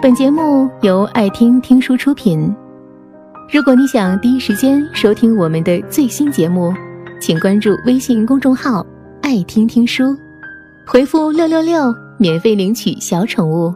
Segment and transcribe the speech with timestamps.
[0.00, 2.54] 本节目由爱听听书出品。
[3.52, 6.72] 如果你想第一时间收听我们的最新节目，
[7.20, 8.86] 请关注微信公众号
[9.22, 10.16] “爱听听书”，
[10.86, 13.74] 回复“六六六”免费领取小宠物。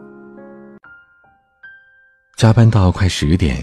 [2.37, 3.57] 加班到快十点，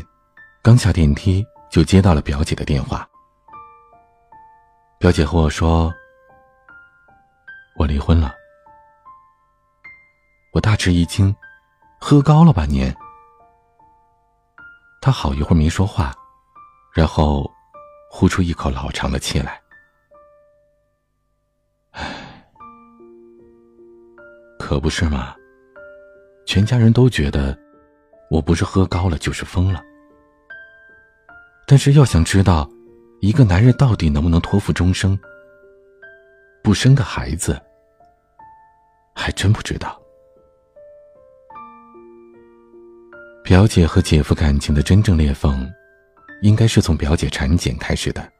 [0.62, 3.08] 刚下电梯就接到了表姐的电话。
[4.98, 5.90] 表姐和我说
[7.79, 8.34] ：“我离婚了。”
[10.53, 11.35] 我大吃一惊，
[12.00, 12.93] 喝高了吧您？
[15.03, 16.13] 他好一会儿没说话，
[16.95, 17.49] 然后
[18.11, 19.61] 呼出一口老长的气来。
[21.93, 22.43] 唉，
[24.58, 25.36] 可不是嘛！
[26.46, 27.57] 全家人都觉得
[28.30, 29.82] 我不是喝高了就是疯了。
[31.67, 32.69] 但是要想知道
[33.20, 35.17] 一个男人到底能不能托付终生，
[36.64, 37.61] 不生个孩子，
[39.14, 40.00] 还真不知道。
[43.50, 45.68] 表姐和姐夫感情的真正裂缝，
[46.40, 48.32] 应该是从表姐产检开始的。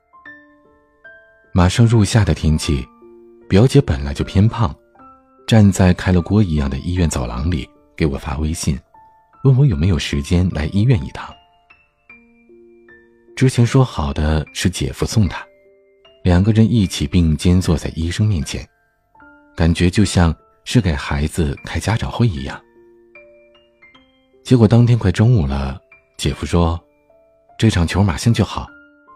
[1.53, 2.87] 马上入夏的天气，
[3.49, 4.73] 表姐本来就偏胖，
[5.49, 8.79] 站在开了锅一样的医院走廊里，给我发微信，
[9.43, 11.29] 问我有没有时间来医院一趟。
[13.35, 15.45] 之前说好的是姐夫送她，
[16.23, 18.65] 两个人一起并肩坐在医生面前，
[19.57, 22.63] 感觉就像是给孩子开家长会一样。
[24.51, 25.81] 结果当天快中午了，
[26.17, 26.77] 姐夫说
[27.57, 28.67] ：“这场球马上就好，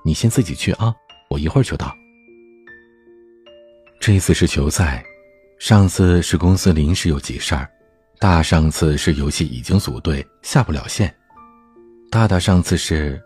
[0.05, 0.95] 你先自己去啊，
[1.29, 1.93] 我一会儿就到。”
[3.99, 5.05] 这次是球赛，
[5.59, 7.69] 上次是公司临时有急事儿，
[8.21, 11.13] 大上次是游戏已经组队下不了线，
[12.13, 13.21] 大大上次是……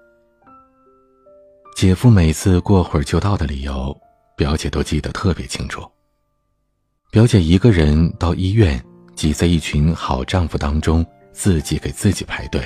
[1.76, 3.94] 姐夫每次过会儿就到的理由，
[4.34, 5.86] 表姐都记得特别清楚。
[7.10, 8.82] 表姐一个人到医院，
[9.14, 11.04] 挤在一群好丈夫当中。
[11.38, 12.60] 自己给自己排队，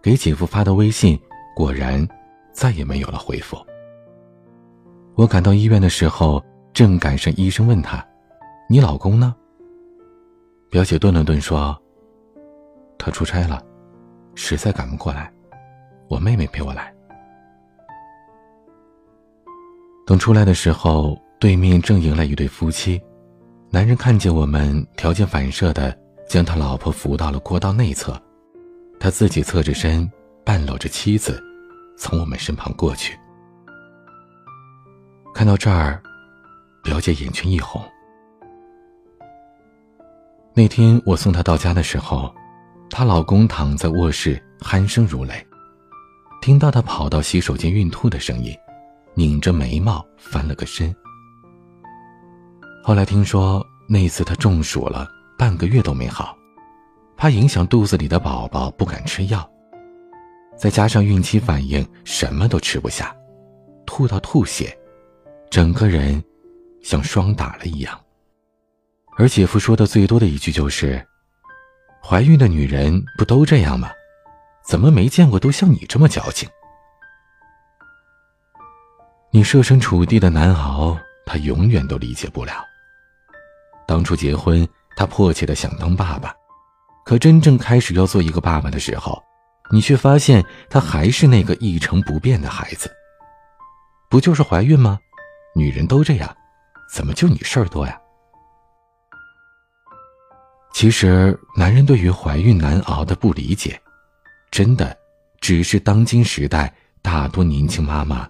[0.00, 1.20] 给姐夫发的微信，
[1.54, 2.08] 果然
[2.50, 3.54] 再也没有了回复。
[5.14, 8.02] 我赶到医院的时候，正赶上医生问他
[8.66, 9.36] ：“你老公呢？”
[10.72, 11.78] 表姐顿了顿说
[12.96, 13.62] ：“他出差了，
[14.34, 15.30] 实在赶不过来，
[16.08, 16.90] 我妹妹陪我来。”
[20.06, 22.98] 等出来的时候，对面正迎来一对夫妻，
[23.68, 26.01] 男人看见我们，条件反射的。
[26.32, 28.18] 将他老婆扶到了过道内侧，
[28.98, 30.10] 他自己侧着身，
[30.42, 31.38] 半搂着妻子，
[31.98, 33.14] 从我们身旁过去。
[35.34, 36.02] 看到这儿，
[36.82, 37.82] 表姐眼圈一红。
[40.54, 42.34] 那天我送她到家的时候，
[42.88, 45.46] 她老公躺在卧室鼾声如雷，
[46.40, 48.56] 听到她跑到洗手间孕吐的声音，
[49.12, 50.96] 拧着眉毛翻了个身。
[52.82, 55.06] 后来听说那次她中暑了。
[55.42, 56.38] 半个月都没好，
[57.16, 59.50] 怕影响肚子里的宝宝，不敢吃药，
[60.56, 63.12] 再加上孕期反应，什么都吃不下，
[63.84, 64.78] 吐到吐血，
[65.50, 66.22] 整个人
[66.80, 68.00] 像霜打了一样。
[69.18, 71.04] 而姐夫说的最多的一句就是
[72.00, 73.90] ：“怀孕的女人不都这样吗？
[74.64, 76.48] 怎么没见过都像你这么矫情？”
[79.32, 82.64] 你设身处地的难熬，他永远都理解不了。
[83.88, 84.64] 当初结婚。
[84.96, 86.34] 他迫切的想当爸爸，
[87.04, 89.22] 可真正开始要做一个爸爸的时候，
[89.70, 92.90] 你却发现他还是那个一成不变的孩子。
[94.10, 94.98] 不就是怀孕吗？
[95.54, 96.36] 女人都这样，
[96.92, 97.98] 怎么就你事儿多呀？
[100.74, 103.80] 其实，男人对于怀孕难熬的不理解，
[104.50, 104.96] 真的
[105.40, 106.72] 只是当今时代
[107.02, 108.28] 大多年轻妈妈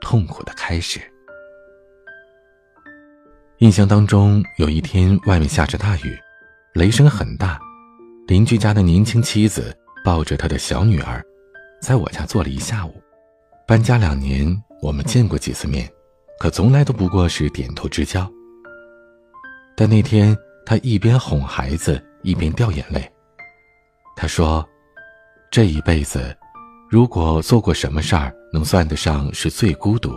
[0.00, 1.00] 痛苦的开始。
[3.60, 6.18] 印象当中，有一天外面下着大雨，
[6.72, 7.60] 雷声很大。
[8.26, 11.22] 邻居家的年轻妻子抱着他的小女儿，
[11.82, 13.02] 在我家坐了一下午。
[13.66, 14.50] 搬家两年，
[14.80, 15.86] 我们见过几次面，
[16.38, 18.26] 可从来都不过是点头之交。
[19.76, 20.34] 但那天，
[20.64, 23.12] 他一边哄孩子，一边掉眼泪。
[24.16, 24.66] 他说
[25.52, 26.34] ：“这一辈子，
[26.88, 30.14] 如果做过什么事儿能算得上是最孤独，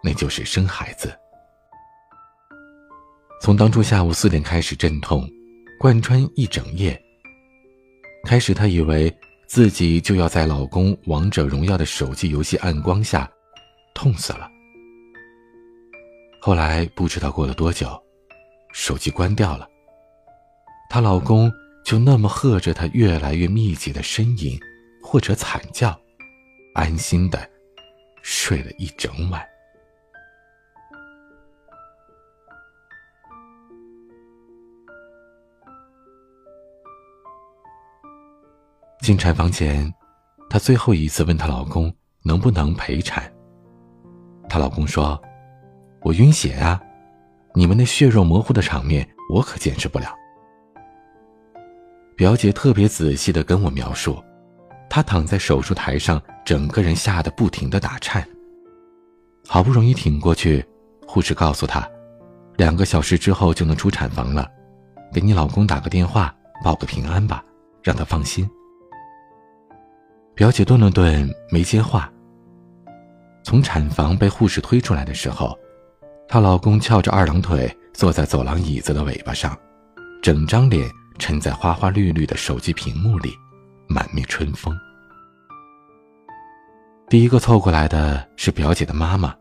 [0.00, 1.12] 那就是生孩子。”
[3.40, 5.28] 从当初下午四点开始阵痛，
[5.78, 7.00] 贯穿一整夜。
[8.24, 9.14] 开始，她以为
[9.46, 13.30] 自己就要在老公王者荣耀的手机游戏暗光下
[13.94, 14.50] 痛死了。
[16.40, 17.88] 后来不知道过了多久，
[18.72, 19.68] 手机关掉了，
[20.88, 21.52] 她老公
[21.84, 24.58] 就那么和着她越来越密集的呻吟
[25.02, 25.96] 或者惨叫，
[26.74, 27.48] 安心的
[28.22, 29.40] 睡了一整晚。
[39.06, 39.94] 进产房前，
[40.50, 41.94] 她最后一次问她老公
[42.24, 43.32] 能不能陪产。
[44.48, 45.16] 她老公说
[46.02, 46.82] ：“我晕血啊，
[47.54, 50.12] 你们那血肉模糊的场面，我可坚持不了。”
[52.18, 54.20] 表姐特别仔细的跟我描述，
[54.90, 58.26] 她躺在手术台上，整个人吓得不停的打颤。
[59.46, 60.66] 好不容易挺过去，
[61.06, 61.88] 护士告诉她，
[62.56, 64.50] 两个小时之后就能出产房了，
[65.12, 67.44] 给你老公打个电话报个平安吧，
[67.84, 68.50] 让他放心。
[70.36, 72.12] 表姐顿了顿没接话。
[73.42, 75.58] 从产房被护士推出来的时候，
[76.28, 79.58] 她老公翘着二郎腿坐在走廊椅子的尾巴上，
[80.22, 83.32] 整张脸沉在花花绿绿的手机屏幕里，
[83.88, 84.78] 满面春风。
[87.08, 89.34] 第一个凑过来的是表姐的妈妈，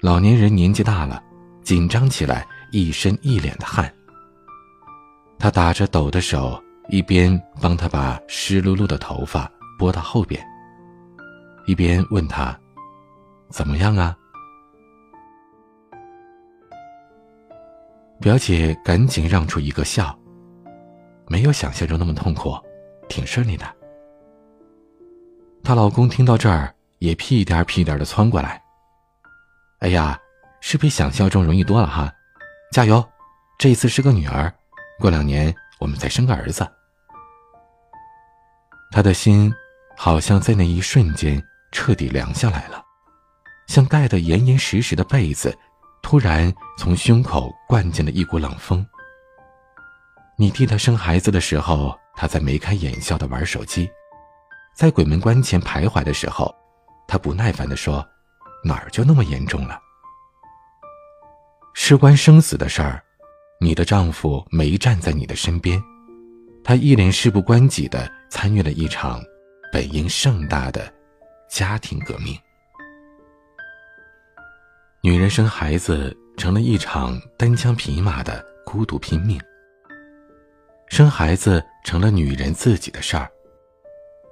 [0.00, 1.22] 老年人年纪大了，
[1.62, 3.94] 紧张起来一身一脸的汗。
[5.38, 10.44] 她打着抖的手，一边帮她把湿漉漉的头发拨到后边，
[11.66, 12.58] 一边问她。
[13.48, 14.16] 怎么样啊？
[18.20, 20.16] 表姐赶紧让出一个笑。
[21.28, 22.56] 没有想象中那么痛苦，
[23.08, 23.64] 挺顺利的。
[25.62, 28.62] 她老公听到这儿也屁颠屁颠的窜过来。
[29.80, 30.18] 哎呀，
[30.60, 32.12] 是比想象中容易多了哈！
[32.72, 33.04] 加油，
[33.58, 34.52] 这一次是个女儿，
[34.98, 36.66] 过两年我们再生个儿子。
[38.90, 39.52] 他的心
[39.96, 42.82] 好像在那一瞬间彻底凉下来了。
[43.66, 45.56] 像盖得严严实实的被子，
[46.02, 48.86] 突然从胸口灌进了一股冷风。
[50.38, 53.88] 你替他生孩子的时候，他在眉开眼笑的玩手机；
[54.76, 56.54] 在鬼门关前徘徊的时候，
[57.08, 58.06] 他不耐烦的说
[58.62, 59.80] ：“哪儿就那么严重了？
[61.74, 63.02] 事关生死的事儿，
[63.60, 65.82] 你的丈夫没站在你的身边，
[66.62, 69.20] 他一脸事不关己的参与了一场
[69.76, 70.90] 本应盛大的
[71.50, 72.34] 家庭革命。”
[75.04, 79.38] 女人生孩子成了一场单枪匹马的孤独拼命。
[80.88, 83.30] 生孩子成了女人自己的事儿，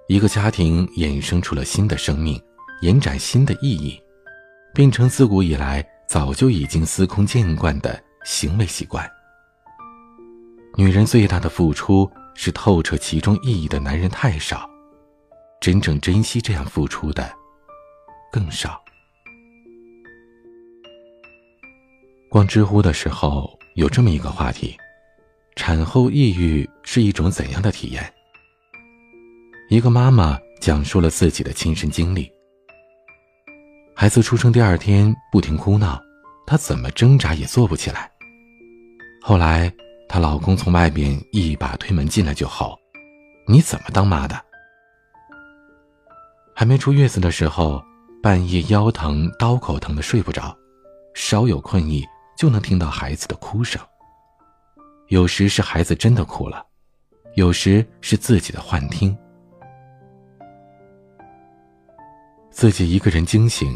[0.08, 2.42] 一个家庭衍生出了新的生命，
[2.80, 4.02] 延展新的意义，
[4.72, 9.06] 变成自古以来早就已经司空见惯的行为习惯。
[10.76, 14.66] 女人最大的付出是透彻其中意义的男人太少，
[15.64, 17.34] 真正珍惜这样付出的
[18.30, 18.78] 更少。
[22.28, 24.76] 逛知乎的时候，有这么一个话题：
[25.56, 28.12] 产后抑郁是一种怎样的体验？
[29.70, 32.30] 一个妈妈讲述了自己的亲身经历。
[33.96, 35.98] 孩子出生第二天不停哭闹，
[36.46, 38.10] 她怎么挣扎也坐不起来。
[39.22, 39.72] 后来，
[40.10, 42.78] 她老公从外面一把推门进来就吼
[43.48, 44.38] ：“你怎么当妈的？”
[46.54, 47.82] 还没出月子的时候，
[48.22, 50.56] 半夜腰疼、刀口疼的睡不着，
[51.14, 52.04] 稍有困意。
[52.36, 53.80] 就能听到孩子的哭声。
[55.06, 56.66] 有时是孩子真的哭了，
[57.36, 59.16] 有时是自己的幻听。
[62.50, 63.72] 自己一个人惊醒，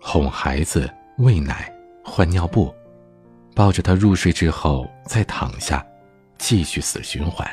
[0.00, 1.70] 哄孩子、喂奶、
[2.02, 2.74] 换尿布，
[3.54, 5.86] 抱着他入睡之后再躺下，
[6.38, 7.46] 继续死循环。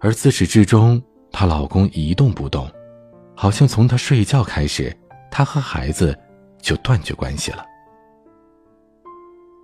[0.00, 2.70] 而自始至终，她老公一动不动，
[3.40, 4.92] 好像从他睡觉开始，
[5.30, 6.18] 他和孩子
[6.60, 7.64] 就断绝关系了。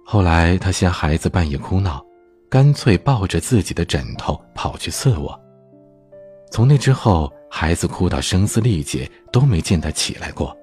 [0.06, 2.00] 后来，他嫌孩子半夜哭闹，
[2.48, 5.36] 干脆抱着自己的枕头跑去次卧。
[6.52, 10.56] 从那之后，孩子哭到声嘶力竭，都没见他起来过。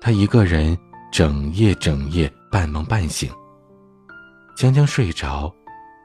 [0.00, 0.74] 他一个人
[1.12, 3.30] 整夜整夜半梦半醒，
[4.56, 5.54] 将将睡着，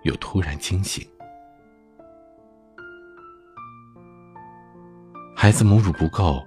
[0.04, 1.08] 又突然惊醒。
[5.42, 6.46] 孩子母乳不够，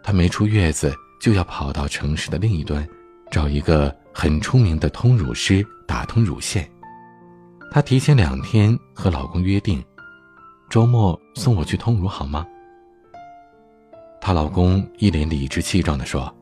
[0.00, 2.88] 她没出月子就要跑到城市的另一端，
[3.32, 3.92] 找一个。
[4.14, 6.68] 很出名的通乳师打通乳腺，
[7.70, 9.84] 她提前两天和老公约定，
[10.70, 12.46] 周末送我去通乳好吗？
[14.20, 16.32] 她老公一脸理直气壮地说：“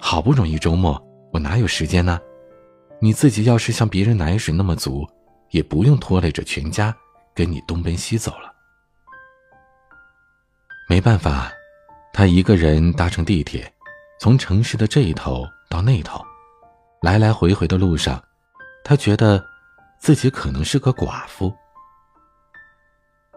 [0.00, 0.98] 好不容易周末，
[1.32, 2.18] 我哪有时间呢？
[2.98, 5.06] 你自己要是像别人奶水那么足，
[5.50, 6.94] 也不用拖累着全家
[7.34, 8.52] 跟你东奔西走了。”
[10.86, 11.50] 没办法，
[12.12, 13.72] 她一个人搭乘地铁，
[14.20, 16.22] 从城市的这一头到那头。
[17.00, 18.22] 来来回回的路上，
[18.84, 19.42] 她觉得
[19.98, 21.54] 自己可能是个寡妇。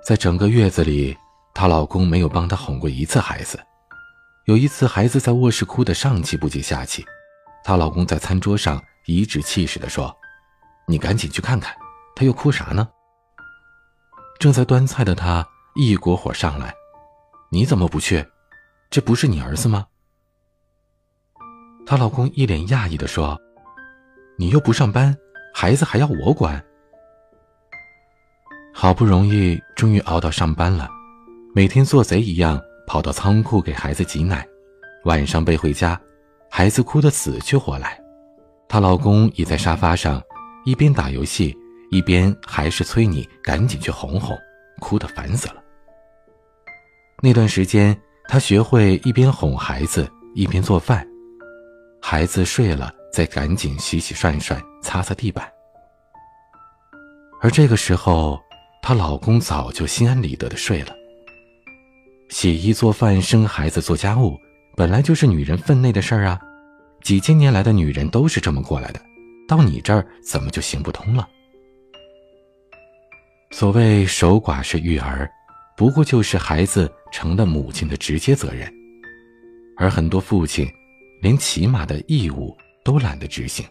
[0.06, 1.18] 在整个月子里，
[1.54, 3.60] 她老公没有帮她哄过一次孩子。
[4.46, 7.06] 有一次，孩子在卧室哭得上气不接下气，
[7.64, 10.16] 她老公在餐桌上颐指气使地说
[10.88, 11.76] ：“你赶紧去看看，
[12.16, 12.88] 他又哭啥呢？”
[14.40, 16.74] 正在端菜的他一股火上来
[17.50, 18.26] ：“你怎么不去？
[18.90, 19.86] 这不是你儿子吗？”
[21.86, 23.40] 她老公一脸讶异的说
[24.38, 25.16] ：“你又不上班，
[25.54, 26.62] 孩子还要我管？”
[28.74, 30.88] 好不容易终于熬到上班了，
[31.56, 34.46] 每天做贼一样跑到仓库给孩子挤奶，
[35.06, 36.00] 晚上背回家，
[36.52, 38.00] 孩子哭得死去活来，
[38.68, 40.22] 她老公倚在沙发上，
[40.66, 41.58] 一边打游戏，
[41.90, 44.38] 一边还是催你赶紧去哄哄，
[44.80, 45.64] 哭得烦死了。
[47.22, 51.08] 那段时间，她学会一边哄孩子一边做饭，
[52.02, 55.48] 孩子睡了再赶紧洗洗涮涮擦擦地板，
[57.42, 58.40] 而这个时候。
[58.80, 60.96] 她老公早就心安理得的睡了。
[62.30, 64.38] 洗衣做饭、生孩子、做家务，
[64.78, 66.40] 本来就是女人分内的事儿啊，
[67.02, 69.02] 几千年来的女人都是这么过来的，
[69.46, 71.28] 到你这儿怎么就行不通了？
[73.52, 75.30] 所谓守寡是育儿，
[75.78, 78.70] 不过就是孩子成了母亲的直接责任，
[79.78, 80.68] 而很多父亲，
[81.22, 83.66] 连起码的义务都懒得执行。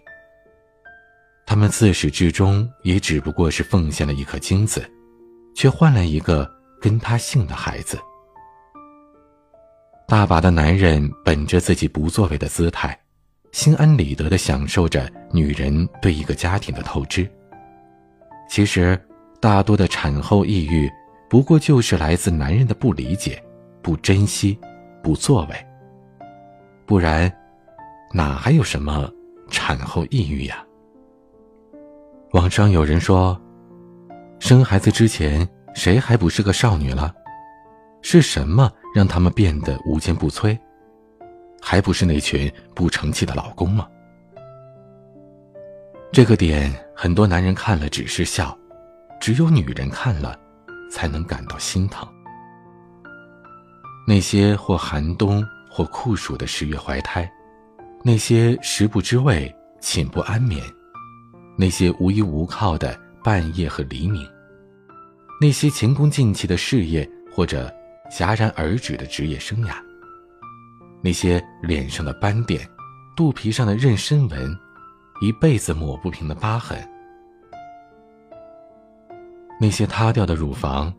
[1.45, 4.89] 他们自始至终也只不过是奉献了一颗精子。
[5.57, 6.49] 却换来一个
[6.79, 7.99] 跟他姓的孩子。
[10.07, 12.97] 大把的男人本着自己不作为的姿态，
[13.53, 17.27] 心安理得的享受着女人对一个家庭的透支。
[18.51, 19.01] 其实，
[19.41, 20.89] 大多的产后抑郁，
[21.29, 23.43] 不过就是来自男人的不理解、
[23.83, 24.59] 不珍惜、
[25.03, 25.67] 不作为。
[26.85, 27.33] 不然，
[28.13, 29.11] 哪还有什么
[29.51, 30.65] 产后抑郁呀？
[32.33, 33.41] 网上有人说。
[34.39, 37.13] 生孩子之前，谁还不是个少女了？
[38.03, 40.57] 是什么让他们变得无坚不摧？
[41.61, 43.89] 还不是那群不成器的老公吗？
[46.13, 48.57] 这个点，很多男人看了只是笑，
[49.19, 50.39] 只有女人看了，
[50.91, 52.07] 才能感到心疼。
[54.07, 57.31] 那些或寒冬或酷暑的十月怀胎，
[58.05, 60.63] 那些食不知味寝不安眠，
[61.57, 62.99] 那些无依无靠的。
[63.25, 64.25] 半夜和黎明，
[65.41, 67.69] 那些前功尽弃的事业或者
[68.09, 69.75] 戛然而止的职业生涯，
[71.03, 72.71] 那些脸上的斑点、
[73.17, 74.57] 肚皮上的妊娠纹、
[75.21, 76.79] 一辈子抹不平的疤痕，
[79.59, 80.93] 那些塌掉的乳房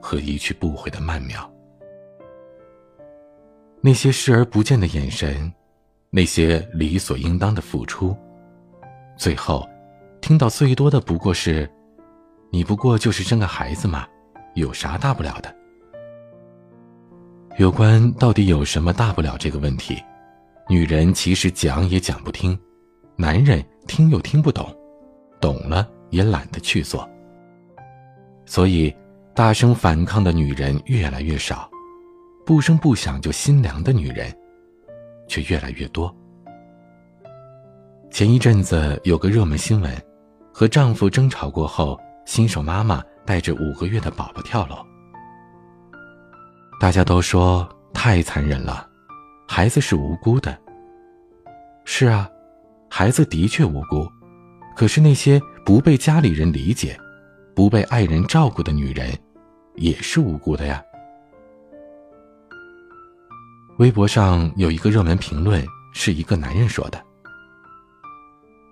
[0.00, 1.50] 和一去不回的曼妙，
[3.80, 5.52] 那些视而不见的眼神，
[6.10, 8.16] 那些理所应当的付出，
[9.16, 9.68] 最后。
[10.20, 11.68] 听到最多的不过是，
[12.52, 14.06] 你不过就是生个孩子嘛，
[14.54, 15.52] 有啥大不了的？
[17.58, 20.00] 有关到底有什么大不了这个问题，
[20.68, 22.56] 女人其实讲也讲不听，
[23.16, 24.72] 男人听又听不懂，
[25.40, 27.06] 懂了也懒得去做。
[28.54, 28.94] 所以，
[29.34, 31.70] 大声反抗的女人越来越少，
[32.44, 34.30] 不声不响就心凉的女人，
[35.26, 36.14] 却越来越多。
[38.10, 39.90] 前一阵子有个热门新闻。
[40.52, 44.76] 和丈夫争吵过后，新手妈妈带着五个月的宝宝跳楼。
[46.78, 48.86] 大家都说太残忍了，
[49.48, 50.54] 孩子是无辜的。
[51.86, 52.28] 是啊，
[52.90, 54.06] 孩子的确无辜，
[54.76, 57.00] 可是那些不被家里人理解、
[57.54, 59.12] 不被爱人照顾的女人，
[59.76, 60.82] 也是无辜的呀。
[63.78, 67.02] 微博上有一个热门评论，是一个男人说的：“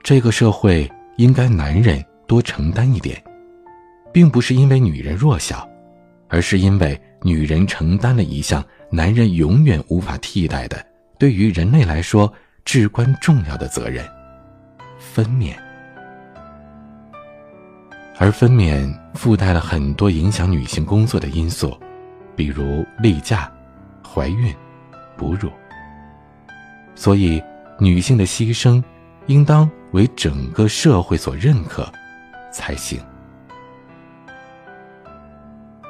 [0.05, 3.23] 这个社会。”应该男人多承担一点，
[4.11, 5.69] 并不是因为女人弱小，
[6.29, 10.83] 而是因为女人承担了一项男人永远无法替代的，
[11.19, 12.33] 对于人类来说
[12.65, 14.03] 至关重要的责任——
[14.99, 15.55] 分娩。
[18.21, 21.77] 而分娩附带了很多影响女性工作的因素，
[22.37, 23.51] 比如例假、
[24.07, 24.55] 怀孕、
[25.17, 25.51] 哺乳。
[26.95, 27.43] 所以，
[27.79, 28.81] 女性的牺牲，
[29.27, 29.69] 应当。
[29.93, 31.91] 为整个社会所认可，
[32.53, 33.01] 才行。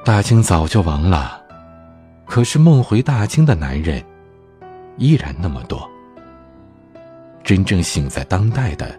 [0.03, 1.39] 大清早就亡了，
[2.25, 4.03] 可是梦回大清的男人
[4.97, 5.87] 依然那么多。
[7.45, 8.99] 真正醒在当代的，